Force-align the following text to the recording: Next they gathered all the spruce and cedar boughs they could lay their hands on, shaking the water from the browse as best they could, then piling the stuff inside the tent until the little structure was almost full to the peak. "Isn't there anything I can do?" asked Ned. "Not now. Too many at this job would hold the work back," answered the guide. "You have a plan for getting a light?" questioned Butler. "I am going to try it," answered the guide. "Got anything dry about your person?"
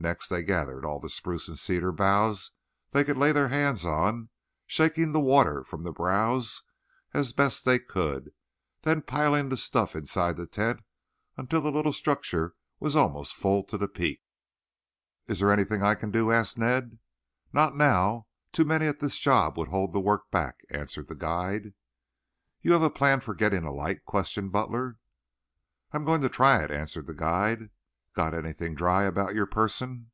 Next 0.00 0.28
they 0.28 0.42
gathered 0.42 0.84
all 0.84 1.00
the 1.00 1.08
spruce 1.08 1.48
and 1.48 1.58
cedar 1.58 1.90
boughs 1.90 2.50
they 2.90 3.04
could 3.04 3.16
lay 3.16 3.32
their 3.32 3.48
hands 3.48 3.86
on, 3.86 4.28
shaking 4.66 5.12
the 5.12 5.20
water 5.20 5.64
from 5.64 5.82
the 5.82 5.92
browse 5.94 6.62
as 7.14 7.32
best 7.32 7.64
they 7.64 7.78
could, 7.78 8.34
then 8.82 9.00
piling 9.00 9.48
the 9.48 9.56
stuff 9.56 9.96
inside 9.96 10.36
the 10.36 10.46
tent 10.46 10.82
until 11.38 11.62
the 11.62 11.72
little 11.72 11.94
structure 11.94 12.54
was 12.78 12.94
almost 12.94 13.34
full 13.34 13.64
to 13.64 13.78
the 13.78 13.88
peak. 13.88 14.20
"Isn't 15.26 15.42
there 15.46 15.50
anything 15.54 15.82
I 15.82 15.94
can 15.94 16.10
do?" 16.10 16.30
asked 16.30 16.58
Ned. 16.58 16.98
"Not 17.50 17.74
now. 17.74 18.26
Too 18.52 18.66
many 18.66 18.86
at 18.86 19.00
this 19.00 19.18
job 19.18 19.56
would 19.56 19.68
hold 19.68 19.94
the 19.94 20.00
work 20.00 20.30
back," 20.30 20.66
answered 20.68 21.06
the 21.08 21.14
guide. 21.14 21.72
"You 22.60 22.74
have 22.74 22.82
a 22.82 22.90
plan 22.90 23.20
for 23.20 23.34
getting 23.34 23.64
a 23.64 23.72
light?" 23.72 24.04
questioned 24.04 24.52
Butler. 24.52 24.98
"I 25.92 25.96
am 25.96 26.04
going 26.04 26.20
to 26.20 26.28
try 26.28 26.62
it," 26.62 26.70
answered 26.70 27.06
the 27.06 27.14
guide. 27.14 27.70
"Got 28.16 28.32
anything 28.32 28.76
dry 28.76 29.06
about 29.06 29.34
your 29.34 29.44
person?" 29.46 30.12